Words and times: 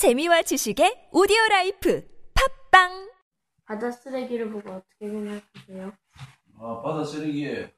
재미와 0.00 0.40
지식의 0.40 1.10
오디오 1.12 1.36
life 1.50 2.08
팟빵 2.70 3.12
바다 3.66 3.90
쓰레기를 3.90 4.50
보고 4.50 4.72
어떻게 4.72 5.06
생각하세요? 5.06 5.92
아, 6.58 6.80
바다 6.80 7.04
쓰레기에, 7.04 7.70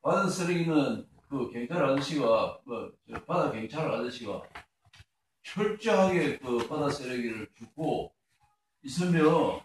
바다 0.00 0.26
쓰레기는 0.26 1.06
그 1.28 1.50
경찰 1.52 1.84
아저씨가, 1.84 2.60
그, 2.64 2.96
저 3.10 3.22
바다 3.26 3.52
경찰 3.52 3.92
아저씨가 3.92 4.42
철저하게 5.42 6.38
그 6.38 6.66
바다 6.66 6.88
쓰레기를 6.88 7.46
줍고 7.58 8.14
있으면 8.84 9.60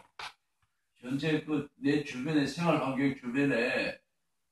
현재 0.97 1.45
그 1.45 1.69
내 1.77 2.03
주변에 2.03 2.45
생활 2.45 2.83
환경 2.83 3.15
주변에 3.15 3.97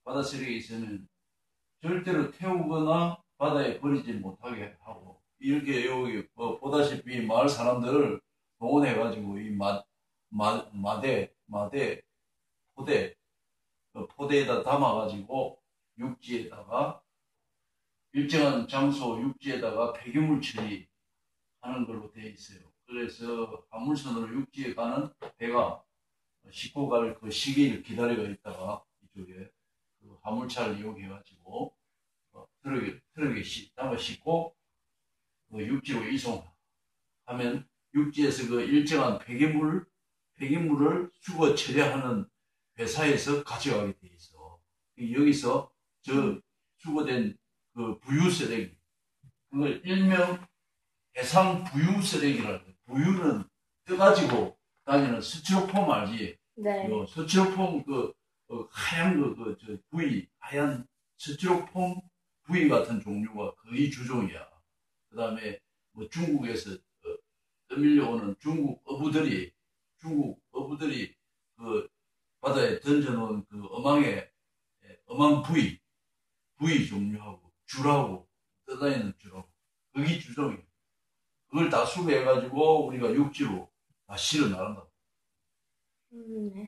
바다 0.06 0.24
쓰레기 0.24 0.60
있으면 0.60 1.06
절대로 1.82 2.32
태우거나 2.32 3.22
바다에 3.38 3.82
버리지 3.82 4.14
못하게 4.14 4.78
하고 4.80 5.22
이렇게 5.40 5.86
여기 5.88 6.28
뭐 6.36 6.60
보다시피 6.60 7.26
마을 7.26 7.50
사람들을 7.50 8.22
동원해가지고 8.60 9.40
이 9.40 9.52
마, 9.52 9.84
마, 10.30 10.70
마대, 10.74 11.34
마대, 11.46 12.02
포대, 12.76 13.16
그 13.94 14.08
포대에다 14.08 14.64
담아가지고 14.64 15.62
육지에다가 16.00 17.02
일정한 18.14 18.68
장소 18.68 19.22
육지에다가 19.22 19.94
폐기물 19.94 20.42
처리하는 20.42 20.88
걸로 21.86 22.12
되어 22.12 22.26
있어요. 22.30 22.60
그래서 22.86 23.66
화물선으로 23.70 24.34
육지에 24.42 24.74
가는 24.76 25.10
배가 25.38 25.84
싣고 26.52 26.90
갈 26.90 27.16
그 27.20 27.32
시기를 27.32 27.84
기다리고 27.84 28.24
있다가 28.26 28.84
이쪽에 29.04 29.52
그 30.00 30.18
화물차를 30.24 30.80
이용해가지고 30.80 31.76
어, 32.34 32.48
트럭에, 32.64 33.00
트럭에 33.16 33.44
시, 33.44 33.74
담아 33.76 33.98
싣고 33.98 34.57
그 35.52 35.66
육지로 35.66 36.06
이송하면 36.06 37.68
육지에서 37.94 38.48
그 38.50 38.62
일정한 38.62 39.20
폐기물, 39.20 39.86
폐기물을 40.36 41.10
수거 41.22 41.56
처리하는 41.56 42.26
회사에서 42.78 43.44
가져가게 43.44 43.94
돼 43.94 44.08
있어. 44.16 44.60
여기서 45.00 45.72
저 46.02 46.40
수거된 46.78 47.38
그 47.74 48.00
부유 48.00 48.30
쓰레기, 48.30 48.78
그걸 49.50 49.82
일명 49.86 50.46
해상 51.16 51.64
부유 51.64 52.02
쓰레기라는. 52.02 52.76
부유는 52.86 53.44
떠가지고 53.86 54.58
다니는 54.86 55.22
스티로폼 55.22 55.92
알지? 55.92 56.38
네. 56.56 56.90
요 56.90 57.06
스티로폼 57.06 57.84
그 57.84 58.14
어, 58.50 58.68
하얀 58.72 59.20
그, 59.20 59.36
그, 59.36 59.58
저 59.60 59.78
부위, 59.90 60.28
하얀 60.40 60.88
스티로폼 61.18 62.00
부위 62.44 62.70
같은 62.70 63.02
종류가 63.02 63.56
거의 63.56 63.92
주종이야. 63.92 64.57
그 65.10 65.16
다음에 65.16 65.60
뭐 65.92 66.08
중국에서 66.10 66.72
어, 66.74 67.18
떠밀려오는 67.70 68.36
중국 68.40 68.82
어부들이, 68.86 69.54
중국 70.00 70.42
어부들이 70.52 71.16
그 71.58 71.90
바다에 72.40 72.80
던져놓은 72.80 73.46
그 73.46 73.66
어망에, 73.68 74.30
예, 74.84 75.00
어망 75.06 75.42
부위, 75.42 75.80
부위 76.58 76.88
종류하고 76.88 77.52
줄하고 77.66 78.28
떠다니는 78.66 79.14
줄하고 79.18 79.48
거기 79.94 80.20
주종이야. 80.20 80.62
그걸 81.48 81.70
다 81.70 81.86
수거해가지고 81.86 82.88
우리가 82.88 83.14
육지로 83.14 83.72
다 84.06 84.18
실어 84.18 84.50
나간다. 84.50 84.86
음, 86.14 86.54
네. 86.54 86.68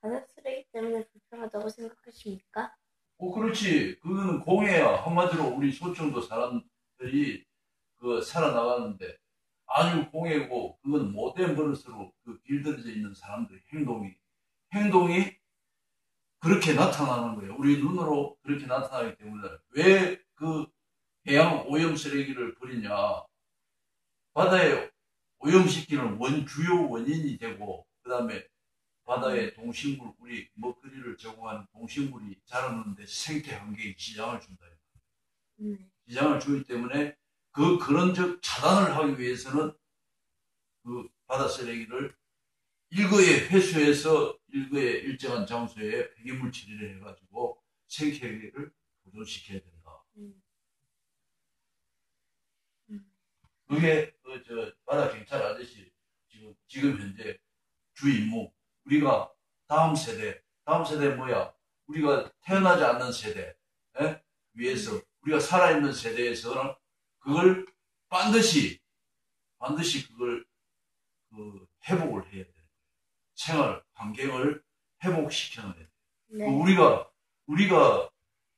바다 0.00 0.24
쓰레기 0.28 0.68
때문에 0.70 1.04
불편하다고 1.08 1.68
생각하십니까? 1.68 2.74
어, 3.18 3.32
그렇지. 3.32 3.98
그거는 4.00 4.40
공해야. 4.40 5.02
한마디로 5.04 5.56
우리 5.56 5.72
소청도 5.72 6.20
사람 6.20 6.62
들이 7.06 7.44
그 7.98 8.20
살아나가는데 8.22 9.16
아주 9.66 10.10
공해고 10.10 10.78
그건 10.82 11.12
못된 11.12 11.56
버릇으로 11.56 12.12
그 12.24 12.40
길들여져 12.42 12.90
있는 12.90 13.14
사람들의 13.14 13.62
행동이, 13.72 14.14
행동이 14.74 15.36
그렇게 16.38 16.74
나타나는 16.74 17.36
거예요. 17.36 17.56
우리 17.58 17.78
눈으로 17.78 18.36
그렇게 18.42 18.66
나타나기 18.66 19.16
때문에 19.16 19.48
왜 19.70 20.26
그 20.36 20.66
해양 21.26 21.66
오염 21.68 21.96
쓰레기를 21.96 22.54
버리냐. 22.54 22.90
바다에 24.34 24.90
오염시키는 25.38 26.18
원, 26.18 26.46
주요 26.46 26.88
원인이 26.88 27.38
되고, 27.38 27.86
그 28.02 28.10
다음에 28.10 28.46
바다에 29.04 29.52
동식물, 29.54 30.12
우리 30.18 30.48
먹거리를 30.54 31.16
제공하는 31.16 31.66
동식물이 31.72 32.40
자라는데 32.44 33.06
생태 33.06 33.54
환경에 33.54 33.96
지장을 33.96 34.40
준다. 34.40 34.66
네. 35.56 35.76
지장을 36.08 36.38
주기 36.40 36.64
때문에 36.64 37.16
그 37.52 37.78
그런 37.78 38.14
적 38.14 38.40
차단을 38.42 38.96
하기 38.96 39.20
위해서는 39.20 39.72
그 40.84 41.08
바다 41.26 41.48
쓰레기를 41.48 42.14
일거에 42.90 43.48
회수해서 43.48 44.38
일거에 44.48 44.82
일정한 44.82 45.46
장소에 45.46 46.14
폐기물 46.14 46.52
처리를 46.52 46.96
해가지고 46.96 47.60
생태계를 47.88 48.72
보존시켜야 49.04 49.60
된다. 49.60 50.04
음. 50.16 50.42
음. 52.90 53.12
그게 53.68 54.12
그저 54.22 54.72
바다 54.84 55.10
경찰 55.10 55.42
아저씨 55.42 55.90
지금 56.28 56.54
지금 56.68 57.00
현재 57.00 57.38
주 57.94 58.08
임무 58.08 58.52
우리가 58.84 59.32
다음 59.66 59.96
세대 59.96 60.40
다음 60.64 60.84
세대 60.84 61.14
뭐야 61.14 61.52
우리가 61.86 62.30
태어나지 62.42 62.84
않는 62.84 63.10
세대 63.10 63.56
에? 64.00 64.22
위해서 64.52 65.00
우리가 65.26 65.40
살아있는 65.40 65.92
세대에서는 65.92 66.74
그걸 67.18 67.66
반드시 68.08 68.80
반드시 69.58 70.06
그걸 70.08 70.46
그 71.30 71.66
회복을 71.88 72.32
해야 72.32 72.44
돼 72.44 72.52
생활 73.34 73.82
환경을 73.94 74.62
회복시켜야 75.04 75.74
돼 75.74 75.88
네. 76.28 76.46
우리가 76.46 77.10
우리가 77.46 78.10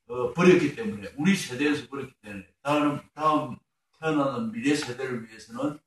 어, 0.08 0.32
버렸기 0.34 0.74
때문에 0.74 1.12
우리 1.16 1.34
세대에서 1.34 1.88
버렸기 1.88 2.14
때문에 2.20 2.46
다음 2.62 3.00
다음 3.14 3.58
태어나는 3.98 4.52
미래 4.52 4.74
세대를 4.74 5.28
위해서는 5.28 5.78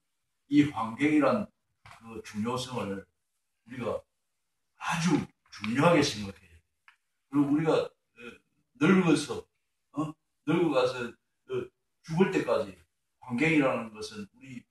이 0.50 0.64
환경이란 0.64 1.48
그 1.84 2.22
중요성을 2.24 3.06
우리가 3.68 4.02
아주 4.78 5.26
중요하게 5.52 6.04
생각해야 6.04 6.50
돼. 6.50 6.62
그리고 7.30 7.48
우리가 7.48 7.74
어, 7.74 7.92
늙어서 8.80 9.38
어? 9.38 9.51
늙어가서 10.48 11.08
어, 11.08 11.66
죽을 12.04 12.32
때까지 12.32 12.78
환경이라는 13.20 13.94
것은 13.94 14.28
우리 14.34 14.64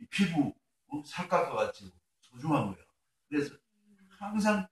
이 0.00 0.06
피부 0.10 0.54
어? 0.88 1.02
살갗과 1.04 1.54
같이 1.54 1.90
소중한 2.20 2.72
거야. 2.72 2.84
그래서 3.28 3.54
항상 4.18 4.66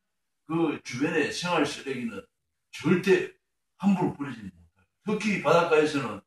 그 0.47 0.81
주변의 0.84 1.33
생활 1.33 1.65
쓰레기는 1.65 2.25
절대 2.72 3.33
함부로 3.77 4.12
버리지 4.15 4.43
못해요. 4.43 4.61
특히 5.05 5.43
바닷가에서는 5.43 6.21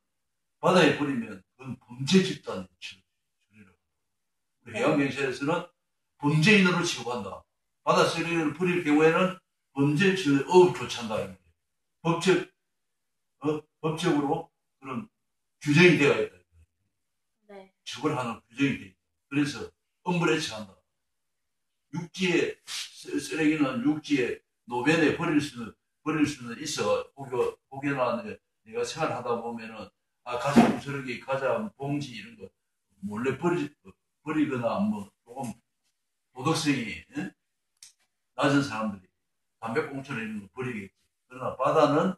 바다에 0.59 0.97
버리면 0.97 1.43
그건 1.55 1.77
범죄 1.79 2.23
집단이 2.23 2.65
처리라고. 2.79 3.77
우리 4.61 4.75
해양경찰에서는 4.75 5.65
범죄인으로 6.17 6.83
취급한다. 6.83 7.43
바다 7.83 8.05
쓰레기를 8.05 8.53
버릴 8.53 8.83
경우에는 8.83 9.37
범죄 9.73 10.15
처리, 10.15 10.37
어, 10.47 10.73
조치한다. 10.73 11.15
이런 11.15 11.27
거예요. 11.27 11.37
법적, 12.01 12.37
어, 12.41 12.52
법적으로 13.81 14.51
그런 14.79 15.07
규정이 15.61 15.97
되어 15.97 16.21
있다. 16.23 16.35
네. 17.49 17.73
처벌하는 17.83 18.39
규정이 18.49 18.77
돼 18.79 18.85
있다. 18.85 18.97
그래서 19.29 19.71
엄벌에 20.03 20.39
처한다. 20.39 20.75
육지에 21.93 22.55
쓰- 22.65 23.19
쓰레기는 23.19 23.83
육지에 23.83 24.39
노변에 24.65 25.15
버릴 25.17 25.39
수는 25.41 25.73
버릴 26.03 26.25
수는 26.25 26.59
있어. 26.61 27.03
혹여 27.15 27.57
혹여나 27.71 28.21
내- 28.23 28.37
내가 28.63 28.83
생활하다 28.83 29.41
보면은 29.41 29.89
아 30.25 30.37
가자 30.39 30.73
부스러기 30.75 31.19
가자 31.19 31.69
봉지 31.77 32.13
이런 32.15 32.37
거 32.37 32.49
몰래 33.01 33.37
버리 33.37 33.73
버리거나 34.23 34.79
뭐 34.79 35.11
조금 35.25 35.53
도덕성이 36.33 37.03
예? 37.17 37.31
낮은 38.35 38.63
사람들이 38.63 39.05
담배꽁초나 39.59 40.19
이런 40.21 40.41
거 40.41 40.47
버리겠지. 40.53 40.93
그러나 41.27 41.55
바다는 41.57 42.15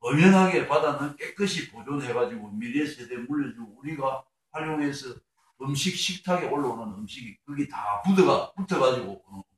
엄연하게 0.00 0.66
바다는 0.66 1.16
깨끗이 1.16 1.70
보존해가지고 1.70 2.52
미래 2.52 2.86
세대에 2.86 3.18
물려주고 3.18 3.78
우리가 3.78 4.24
활용해서 4.50 5.14
음식 5.62 5.94
식탁에 5.94 6.46
올라오는 6.46 6.94
음식이 6.94 7.38
거기 7.44 7.68
다 7.68 8.00
붙어가 8.02 8.52
붙어가지고 8.54 9.06
오는 9.06 9.22
겁니다. 9.22 9.48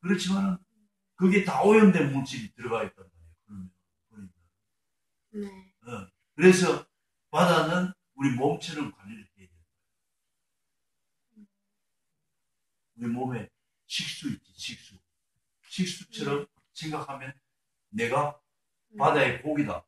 그렇지만은 0.00 0.58
그게 1.16 1.44
다 1.44 1.62
오염된 1.62 2.12
물질이 2.12 2.52
들어가 2.54 2.84
있단 2.84 3.04
말이에요. 3.04 3.34
그러면 3.46 3.70
버리면. 4.10 4.32
네. 5.84 5.92
어. 5.92 6.08
그래서 6.34 6.86
바다는 7.30 7.92
우리 8.14 8.30
몸처럼 8.30 8.92
관리를 8.92 9.28
해야 9.38 9.48
돼요. 9.48 9.58
우리 12.96 13.08
몸에 13.08 13.50
식수 13.86 14.30
있지, 14.30 14.52
식수. 14.54 14.96
식수처럼 15.68 16.46
생각하면 16.74 17.32
내가 17.88 18.41
바다의 18.98 19.42
고기다. 19.42 19.84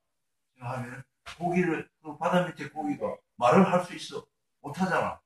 생각하면 0.54 1.04
고기를, 1.38 1.90
그 2.02 2.16
바다 2.18 2.46
밑에 2.46 2.68
고기가 2.70 3.16
말을 3.36 3.70
할 3.72 3.84
수 3.84 3.94
있어. 3.94 4.26
못하잖아. 4.60 5.20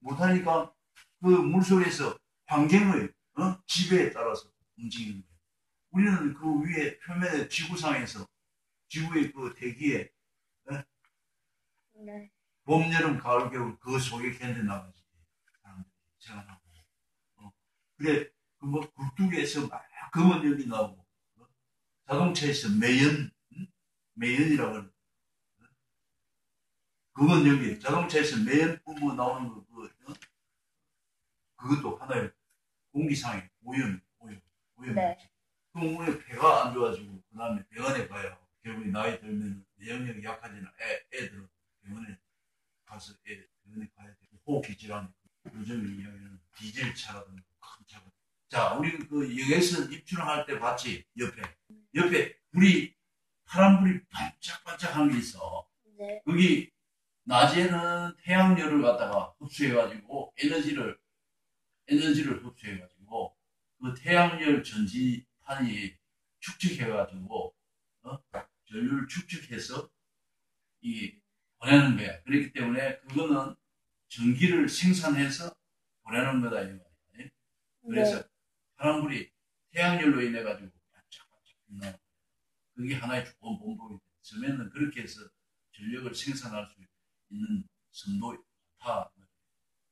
못하니까 0.00 0.72
그 1.20 1.26
물속에서 1.28 2.18
환경의 2.46 3.12
어? 3.38 3.62
지배에 3.66 4.10
따라서 4.12 4.50
움직이는 4.78 5.22
거예요. 5.22 5.38
우리는 5.90 6.34
그 6.34 6.62
위에 6.62 6.98
표면의 7.00 7.48
지구상에서 7.48 8.26
지구의 8.88 9.32
그 9.32 9.54
대기에 9.54 10.10
네. 12.02 12.30
봄, 12.64 12.90
여름, 12.92 13.18
가을, 13.18 13.50
겨울 13.50 13.78
그 13.78 13.98
속에 13.98 14.32
견뎌 14.32 14.62
나가지 14.62 15.02
사람들이 15.62 15.92
생활하고 16.20 16.60
어. 17.36 17.52
그래 17.98 18.30
그뭐 18.58 18.80
굴뚝에서 18.92 19.66
막 19.68 19.82
검은 20.12 20.44
연기 20.44 20.66
나오고 20.66 20.99
어? 20.99 20.99
자동차에서 22.10 22.70
매연 22.70 23.30
응? 23.52 23.66
매연이라고 24.14 24.74
하는 24.74 24.92
어? 25.60 25.64
검은 27.12 27.46
연기 27.46 27.78
자동차에서 27.78 28.38
매연 28.42 28.82
뿜어 28.82 29.14
나오는 29.14 29.48
거 29.48 29.64
그거 29.64 29.84
어? 29.84 30.14
그것도 31.54 31.96
하나의 31.98 32.32
공기상의 32.90 33.48
오염 33.62 34.00
오염 34.18 34.40
오염 34.76 34.94
네. 34.96 35.30
그럼 35.72 35.96
우리 35.98 36.18
배가 36.24 36.66
안 36.66 36.74
좋아지고 36.74 37.22
그 37.30 37.38
다음에 37.38 37.64
병원에 37.68 38.08
가야 38.08 38.36
결국에 38.64 38.90
나이 38.90 39.20
들면 39.20 39.64
내역력이 39.76 40.24
약해지는 40.24 40.66
애, 40.66 41.16
애들은 41.16 41.48
병원에 41.82 42.18
가서 42.86 43.14
애, 43.28 43.46
병원에 43.62 43.88
가야 43.94 44.08
되고 44.16 44.36
호흡기 44.44 44.76
질환 44.76 45.14
요즘 45.54 45.86
이야기는 45.86 46.40
디젤 46.56 46.92
차라든가 46.92 47.40
큰 47.60 47.86
차가 47.86 48.10
자 48.48 48.74
우리 48.74 48.98
그 48.98 49.40
여객선 49.40 49.92
입출항할 49.92 50.44
때 50.46 50.58
봤지 50.58 51.04
옆에 51.16 51.40
옆에 51.94 52.36
불이 52.52 52.94
파란 53.44 53.80
불이 53.80 54.00
반짝반짝 54.08 54.96
하는 54.96 55.12
게 55.12 55.18
있어 55.18 55.68
네. 55.98 56.22
거기 56.24 56.70
낮에는 57.24 58.16
태양열을 58.22 58.82
갖다가 58.82 59.34
흡수해가지고 59.38 60.34
에너지를 60.38 60.98
에너지를 61.88 62.44
흡수해가지고 62.44 63.36
그 63.82 63.94
태양열 63.94 64.62
전지판이 64.62 65.94
축적해가지고 66.40 67.54
어? 68.02 68.18
전류를 68.66 69.08
축적해서 69.08 69.90
이 70.82 71.20
보내는 71.58 71.96
거야. 71.96 72.22
그렇기 72.22 72.52
때문에 72.52 72.98
그거는 73.00 73.54
전기를 74.08 74.68
생산해서 74.68 75.54
보내는 76.02 76.40
거다 76.40 76.62
이 76.62 76.66
말이야. 76.66 76.84
네. 77.18 77.30
그래서 77.86 78.24
파란불이 78.76 79.30
태양열로 79.72 80.22
인해 80.22 80.42
가지고 80.42 80.70
빛나는 81.70 81.92
거야. 81.92 81.98
그게 82.74 82.94
하나의 82.94 83.24
좋은 83.24 83.58
본보기 83.58 83.98
돼. 83.98 84.10
섬에는 84.22 84.70
그렇게 84.70 85.02
해서 85.02 85.20
전력을 85.72 86.14
생산할 86.14 86.66
수 86.66 86.76
있는 87.30 87.64
섬도 87.92 88.36
좋다. 88.78 89.12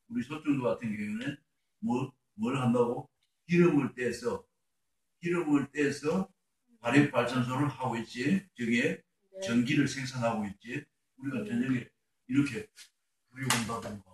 우리 0.09 0.23
소중도 0.23 0.65
같은 0.65 0.97
경우는 0.97 1.37
뭐, 1.81 2.13
뭘 2.35 2.57
한다고? 2.57 3.11
기름을 3.47 3.95
떼서 3.95 4.45
기름을 5.21 5.71
떼서 5.71 6.29
발효 6.81 7.11
발전소를 7.11 7.69
하고 7.69 7.97
있지. 7.97 8.47
저기에 8.57 9.03
네. 9.33 9.41
전기를 9.41 9.89
생산하고 9.89 10.47
있지. 10.47 10.85
우리가 11.17 11.45
저녁에 11.45 11.89
이렇게 12.29 12.69
불이 13.31 13.45
온다든가, 13.45 14.05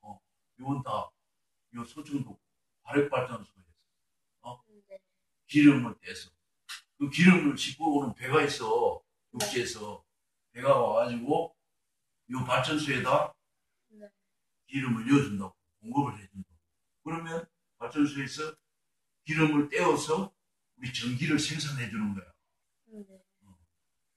어, 0.00 0.20
요건 0.58 0.82
다, 0.82 1.10
요 1.74 1.84
소중도 1.84 2.38
발효 2.82 3.08
발전소에서 3.08 3.62
네. 4.88 4.98
기름을 5.46 5.94
떼서, 6.00 6.30
그 7.02 7.10
기름을 7.10 7.58
싣고 7.58 7.98
오는 7.98 8.14
배가 8.14 8.44
있어, 8.44 9.02
육지에서. 9.34 10.04
배가 10.52 10.78
와가지고, 10.78 11.52
요 12.30 12.44
발전소에다 12.44 13.34
네. 13.88 14.08
기름을 14.68 15.08
넣어준다고, 15.08 15.52
공급을 15.80 16.12
해준다고. 16.12 16.54
그러면 17.02 17.44
발전소에서 17.78 18.54
기름을 19.24 19.68
떼어서 19.68 20.32
우리 20.76 20.92
전기를 20.92 21.40
생산해주는 21.40 22.14
거야. 22.14 22.32
네. 22.92 23.04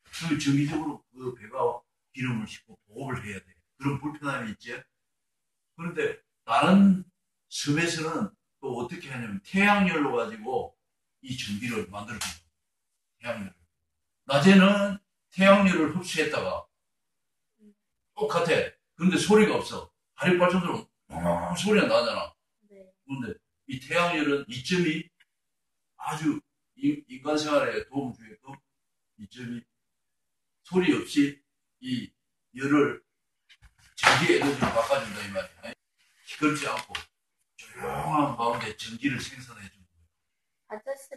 그 0.04 0.38
정기적으로 0.38 1.04
그 1.12 1.34
배가 1.34 1.82
기름을 2.14 2.46
싣고 2.46 2.78
보급을 2.86 3.26
해야 3.26 3.40
돼. 3.40 3.46
그런 3.78 4.00
불편함이 4.00 4.52
있지. 4.52 4.80
그런데 5.76 6.22
다른 6.44 7.04
섬에서는 7.50 8.30
또 8.62 8.78
어떻게 8.78 9.10
하냐면 9.10 9.42
태양열로 9.44 10.16
가지고 10.16 10.78
이 11.22 11.36
전기를 11.36 11.88
만들어준다. 11.90 12.45
태양열. 13.25 13.54
낮에는 14.25 14.98
태양열을 15.31 15.95
흡수했다가 15.98 16.68
똑같아. 18.16 18.45
그런데 18.94 19.18
소리가 19.18 19.56
없어. 19.56 19.92
화력발전소는 20.16 20.86
엉 21.10 21.56
소리가 21.56 21.88
나잖아. 21.88 22.33
네. 22.69 22.86
그런데 23.04 23.38
이 23.68 23.80
태양열은 23.80 24.45
이점이 24.48 25.10
아주 25.98 26.39
인- 26.75 27.04
인간 27.10 27.38
생활에 27.38 27.86
도움 27.88 28.13
주게끔 28.13 28.54
이점이 29.18 29.62
소리 30.63 30.95
없이 30.95 31.42
이 31.80 32.12
열을 32.56 33.04
전기 33.95 34.33
에너지로 34.36 34.60
바꿔준다 34.68 35.22
이 35.25 35.31
말이야. 35.31 35.74
시끄럽지 36.25 36.68
않고 36.68 36.94
조용한 37.57 38.36
가운데 38.38 38.75
전기를 38.77 39.19
생산해. 39.19 39.62
바다 39.69 39.75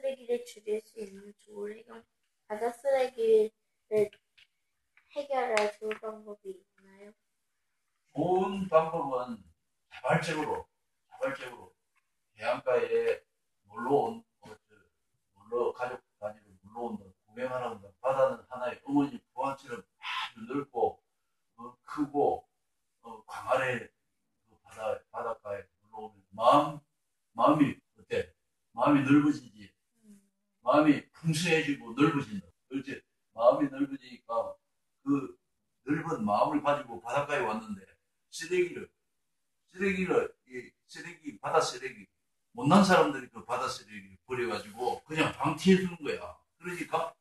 쓰레기를 0.08 0.44
줄일 0.46 0.80
수 0.80 0.98
있는 1.00 1.34
좋은 1.36 1.76
해결, 1.76 2.02
바다 2.46 2.72
쓰레기를 2.72 3.50
해결할 5.14 5.78
좋은 5.78 5.90
방법이 6.00 6.64
있나요? 6.80 7.12
좋은 8.14 8.68
방법은 8.68 9.44
자발적으로 9.92 10.66
자발적으로 11.10 11.74
해안가에 12.38 13.20
놀러 13.64 13.90
온 13.92 14.24
놀러 15.34 15.72
가족 15.72 16.00
단위로 16.18 16.44
놀러 16.62 16.80
온다 16.80 17.04
구경하러 17.26 17.72
온다 17.72 17.88
바다는 18.00 18.44
하나의 18.48 18.80
어머니 18.84 19.18
포항처럼 19.34 19.82
아주 19.98 20.40
넓고 20.46 21.02
어, 21.56 21.76
크고 21.82 22.48
어, 23.02 23.24
광활해 23.24 23.78
그 24.48 24.58
바다 24.62 25.00
바닷가에 25.10 25.64
놀러 25.82 26.06
오면 26.06 26.22
마음 26.30 26.80
마음이 27.32 27.78
어때 27.98 28.32
마음이 28.72 29.02
넓어지지 29.02 29.57
마음이 30.68 31.02
풍성해지고 31.12 31.94
넓어진다 31.94 32.46
그렇지 32.68 33.00
마음이 33.32 33.70
넓어지니까 33.70 34.54
그 35.02 35.38
넓은 35.84 36.22
마음을 36.26 36.62
가지고 36.62 37.00
바닷가에 37.00 37.40
왔는데 37.40 37.80
쓰레기를 38.30 38.90
쓰레기를 39.72 40.34
이 40.48 40.70
쓰레기 40.86 41.38
바다 41.38 41.58
쓰레기 41.58 42.06
못난 42.52 42.84
사람들이 42.84 43.28
그 43.30 43.46
바다 43.46 43.66
쓰레기를 43.66 44.18
버려가지고 44.26 45.04
그냥 45.04 45.32
방치해 45.32 45.78
주는 45.78 45.96
거야. 45.96 46.36
그러니까 46.58 47.14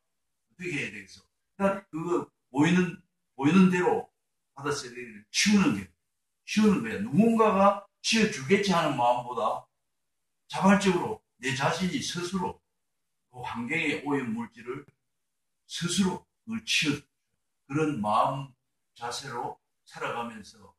어떻게 0.51 0.72
해야 0.72 0.92
되겠어? 0.92 1.22
그냥 1.56 1.86
그거 1.89 2.30
보이는 2.51 3.01
보이는 3.36 3.70
대로 3.70 4.12
바다 4.56 4.72
쓰레기를 4.72 5.25
치우는 5.32 5.75
게 5.77 5.89
치우는 6.46 6.82
거야. 6.82 7.00
누군가가 7.00 7.88
치워주겠지 8.01 8.74
하는 8.74 8.98
마음보다 8.98 9.66
자발적으로 10.48 11.24
내 11.38 11.56
자신이 11.56 12.01
스스로 12.01 12.60
그 13.38 13.41
환경의 13.44 14.01
오염 14.03 14.34
물질을 14.34 14.84
스스로 15.67 16.25
그걸 16.44 16.65
치워 16.65 16.98
그런 17.67 18.01
마음 18.01 18.51
자세로 18.96 19.60
살아가면서 19.86 20.75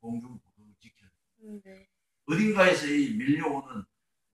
공중도덕을 0.00 0.74
지켜야 0.78 1.10
돼. 1.10 1.16
음, 1.42 1.60
네. 1.64 1.88
어딘가에서 2.26 2.86
이 2.86 3.14
밀려오는 3.14 3.84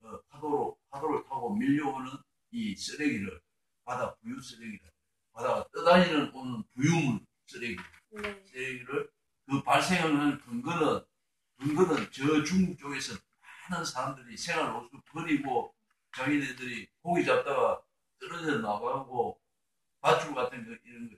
어, 0.01 0.21
파도로 0.29 0.77
파도를 0.91 1.23
타고 1.23 1.55
밀려오는 1.55 2.11
이 2.51 2.75
쓰레기를 2.75 3.41
바다 3.83 4.15
부유 4.17 4.39
쓰레기를 4.39 4.91
바다가 5.33 5.67
떠다니는 5.73 6.31
오는 6.35 6.63
부유물 6.75 7.25
쓰레기 7.47 7.77
네. 8.11 8.45
쓰레기를 8.45 9.09
그 9.47 9.63
발생하는 9.63 10.39
근거는 10.41 11.01
근거는 11.57 12.11
저 12.11 12.43
중국 12.43 12.77
쪽에서 12.77 13.17
많은 13.69 13.83
사람들이 13.83 14.37
생활 14.37 14.75
옷을 14.75 15.01
버리고 15.07 15.73
자기네들이 16.17 16.89
고기 17.03 17.23
잡다가 17.23 17.79
떨어져 18.19 18.57
나가고 18.57 19.39
밧줄 20.01 20.33
같은 20.33 20.65
거 20.65 20.75
이런 20.83 21.11
거 21.11 21.17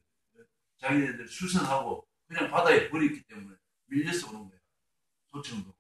자기네들 0.78 1.26
수선하고 1.26 2.06
그냥 2.28 2.52
바다에 2.52 2.90
버렸기 2.90 3.24
때문에 3.24 3.56
밀려서 3.86 4.30
오는 4.30 4.50
거야. 4.50 4.60
소청도. 5.28 5.74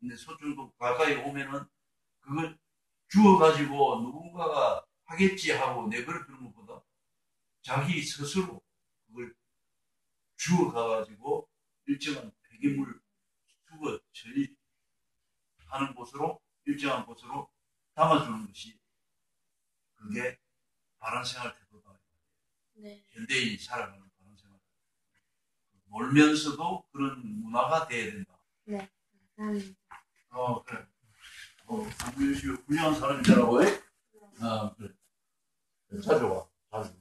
근데 0.00 0.16
소청도 0.16 0.72
가까이 0.72 1.14
오면은 1.14 1.64
그걸 2.20 2.58
주워가지고 3.08 4.00
누군가가 4.00 4.84
하겠지 5.04 5.52
하고 5.52 5.86
내버려 5.86 6.26
두는 6.26 6.52
것보다 6.52 6.84
자기 7.62 8.02
스스로 8.02 8.60
그걸 9.06 9.34
주워가가지고 10.36 11.48
일정한 11.86 12.32
폐기물 12.42 13.00
수거 13.68 14.00
처리하는 14.12 15.94
곳으로 15.94 16.40
일정한 16.64 17.06
곳으로 17.06 17.48
담아주는 17.96 18.46
것이 18.46 18.78
그게 19.94 20.38
바른 20.98 21.24
생활 21.24 21.56
태도다. 21.58 21.98
네. 22.74 23.02
현대인이 23.08 23.56
살아가는 23.56 23.98
바른 24.18 24.36
생활. 24.36 24.60
놀면서도 25.86 26.88
그런 26.92 27.26
문화가 27.40 27.88
돼야 27.88 28.12
된다. 28.12 28.38
네. 28.64 28.90
음. 29.38 29.74
어 30.28 30.62
그래. 30.62 30.86
어 31.66 31.88
상규 31.96 32.34
씨 32.34 32.46
훌륭한 32.48 32.94
사람이더라고. 33.00 33.60
아 34.40 34.74
그래. 34.76 34.92
자주 36.02 36.28
와. 36.28 36.46
자주. 36.70 36.94